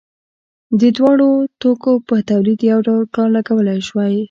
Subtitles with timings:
[0.79, 1.29] د دواړو
[1.61, 4.19] توکو په تولید یو ډول کار لګول شوی دی